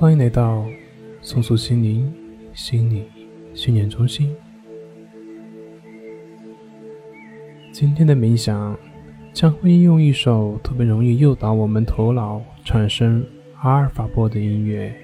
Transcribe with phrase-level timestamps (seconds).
[0.00, 0.64] 欢迎来到
[1.22, 2.14] 松树心灵
[2.54, 3.02] 心理
[3.52, 4.32] 训练中心。
[7.72, 8.78] 今天的冥想
[9.32, 13.26] 将会应用一首特别容易诱导我们头脑产生
[13.60, 14.94] 阿尔法波的音乐，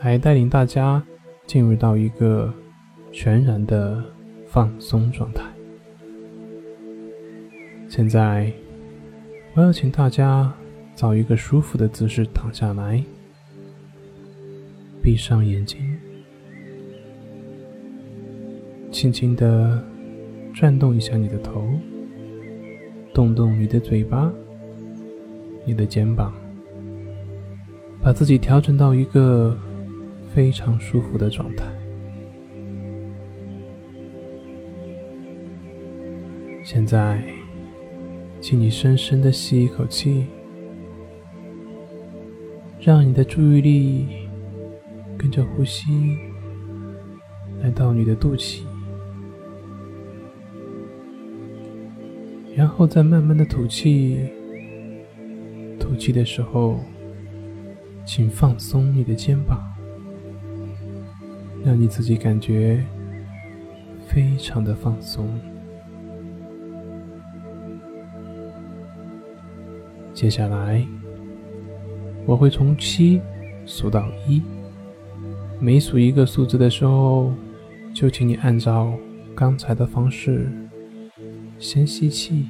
[0.00, 1.04] 来带领大家
[1.44, 2.54] 进入到一个
[3.10, 4.00] 全然的
[4.46, 5.42] 放松状态。
[7.88, 8.52] 现在，
[9.54, 10.54] 我要请大家
[10.94, 13.02] 找一个舒服的姿势躺下来，
[15.02, 15.78] 闭上眼睛，
[18.90, 19.82] 轻轻的
[20.54, 21.68] 转动一下你的头，
[23.12, 24.32] 动动你的嘴巴、
[25.64, 26.32] 你的肩膀，
[28.02, 29.58] 把自己调整到一个
[30.34, 31.64] 非常舒服的状态。
[36.64, 37.22] 现在。
[38.42, 40.24] 请你深深的吸一口气，
[42.80, 44.06] 让你的注意力
[45.20, 46.16] 跟着呼吸
[47.62, 48.62] 来到你的肚脐，
[52.56, 54.18] 然后再慢慢的吐气。
[55.78, 56.80] 吐气的时候，
[58.06, 59.62] 请放松你的肩膀，
[61.62, 62.82] 让你自己感觉
[64.06, 65.38] 非常的放松。
[70.14, 70.82] 接下来，
[72.24, 73.20] 我会从七
[73.66, 74.40] 数到一。
[75.62, 77.34] 每数一个数字的时候，
[77.92, 78.94] 就请你按照
[79.34, 80.50] 刚才的方式，
[81.58, 82.46] 先吸气，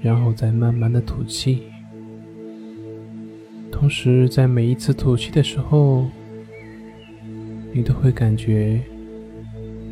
[0.00, 1.64] 然后再慢慢的吐气。
[3.70, 6.08] 同时，在每一次吐气的时候，
[7.70, 8.80] 你都会感觉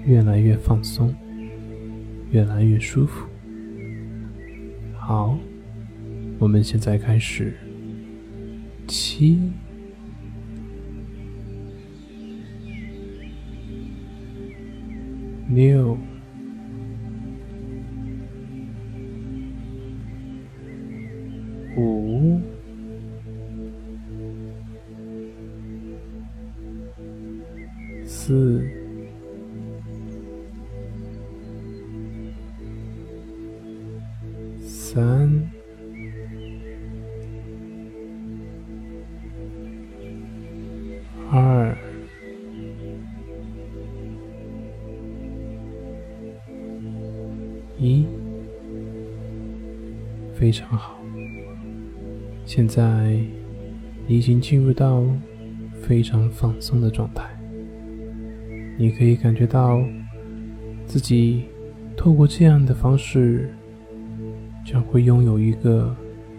[0.06, 1.14] 越来越放松，
[2.30, 3.26] 越来越舒服。
[4.96, 5.38] 好。
[6.38, 7.54] 我们现在开始，
[8.88, 9.38] 七、
[15.54, 15.98] 六、
[21.76, 22.40] 五、
[28.06, 28.66] 四、
[34.66, 35.61] 三。
[54.06, 55.04] 已经进入到
[55.82, 57.24] 非常放松的状态，
[58.78, 59.82] 你可以感觉到
[60.86, 61.44] 自己
[61.96, 63.54] 透过这样的方式，
[64.64, 65.94] 将会拥有一个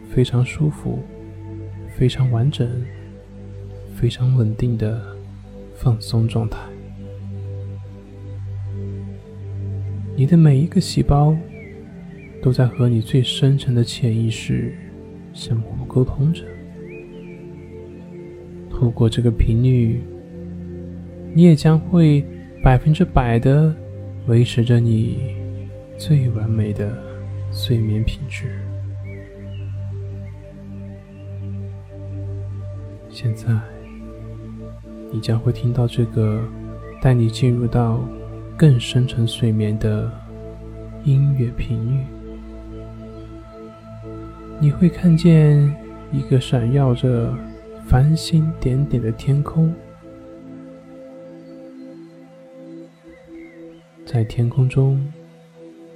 [0.09, 0.99] 非常舒服、
[1.97, 2.69] 非常完整。
[3.95, 5.01] 非常稳定的
[5.75, 6.57] 放松状态，
[10.17, 11.33] 你的每一个细胞
[12.41, 14.75] 都在和你最深层的潜意识
[15.31, 16.43] 相互沟通着。
[18.83, 20.03] 透过这个频率，
[21.33, 22.21] 你也将会
[22.61, 23.73] 百分之百的
[24.27, 25.19] 维持着你
[25.97, 26.91] 最完美的
[27.49, 28.43] 睡眠品质。
[33.09, 33.47] 现在。
[35.13, 36.43] 你将会听到这个
[36.99, 38.03] 带你进入到
[38.57, 40.11] 更深层睡眠的
[41.03, 41.99] 音乐频率。
[44.59, 45.71] 你会看见
[46.11, 47.31] 一个闪耀着
[47.93, 49.71] 繁星点点的天空，
[54.03, 54.99] 在天空中，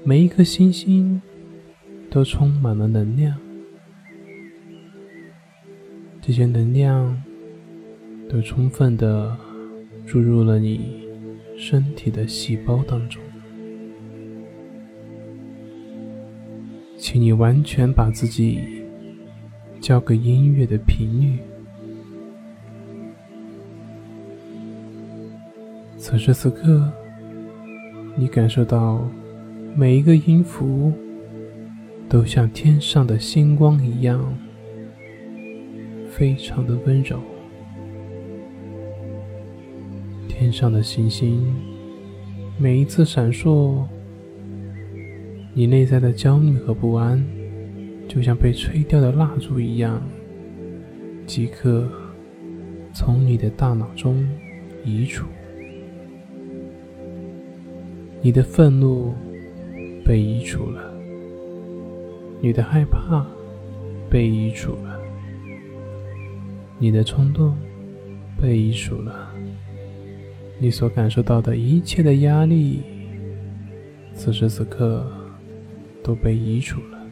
[0.04, 1.20] 每一颗星星
[2.08, 3.36] 都充满了能量，
[6.22, 7.20] 这些能量。
[8.30, 9.36] 都充分的
[10.06, 11.08] 注入了你
[11.58, 13.24] 身体的细胞当中，
[16.96, 18.84] 请你完全把自己
[19.80, 21.40] 交给音乐的频率。
[25.98, 26.90] 此时此刻，
[28.16, 29.10] 你感受到
[29.76, 30.94] 每一个音符
[32.08, 34.38] 都像天上的星光一样，
[36.10, 37.20] 非常的温柔。
[40.30, 41.44] 天上的星星，
[42.60, 43.84] 每一次闪烁，
[45.54, 47.26] 你内在的焦虑和不安，
[48.08, 50.02] 就像被吹掉的蜡烛一样，
[51.26, 51.90] 即刻
[52.94, 54.26] 从你的大脑中
[54.86, 55.26] 移除。
[58.28, 59.14] 你的愤怒
[60.04, 60.94] 被移除了，
[62.42, 63.26] 你的害怕
[64.10, 65.00] 被移除了，
[66.78, 67.56] 你的冲动
[68.38, 69.34] 被移除了。
[70.60, 72.82] 你所感受到的一切的压力，
[74.14, 75.10] 此时此刻
[76.04, 77.08] 都被移除了。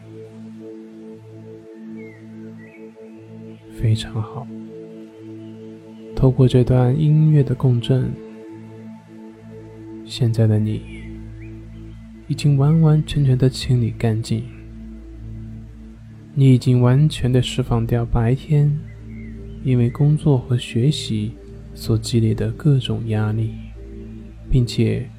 [3.72, 4.46] 非常好。
[6.14, 8.12] 透过这段音乐的共振，
[10.04, 10.95] 现在的你
[12.28, 14.44] 已经完完全全的清理干净。
[16.34, 18.78] 你已经完全的释放掉白天
[19.64, 21.32] 因为工作和学习
[21.74, 23.54] 所积累的各种压力，
[24.50, 25.10] 并且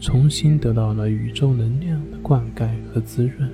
[0.00, 3.50] 重新得到了宇宙能量的灌溉和滋润。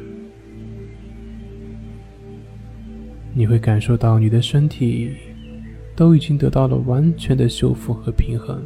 [3.32, 5.12] 你会感受到你的身体
[5.96, 8.62] 都已经得到了完全的修复和平衡。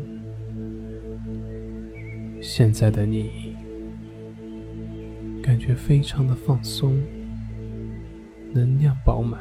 [2.40, 3.47] 现在的你
[5.48, 7.02] 感觉非常的放松，
[8.52, 9.40] 能量饱满。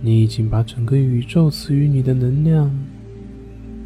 [0.00, 2.68] 你已经把整个宇宙赐予你的能量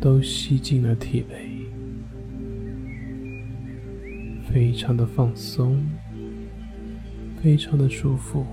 [0.00, 1.66] 都吸进了体内，
[4.50, 5.87] 非常的放松，
[7.43, 8.46] 非常的舒服。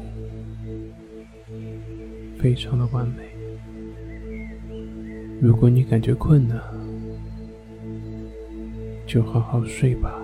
[2.37, 3.23] 非常的完美。
[5.39, 6.61] 如果你感觉困了，
[9.07, 10.21] 就好好睡吧。